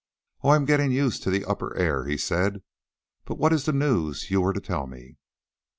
"Oh, 0.43 0.49
I'm 0.49 0.65
getting 0.65 0.91
used 0.91 1.21
to 1.21 1.29
the 1.29 1.45
upper 1.45 1.77
air," 1.77 2.05
he 2.05 2.17
said. 2.17 2.63
"But 3.23 3.37
what 3.37 3.53
is 3.53 3.65
the 3.65 3.71
news 3.71 4.31
you 4.31 4.41
were 4.41 4.51
to 4.51 4.59
tell 4.59 4.87
me?" 4.87 5.17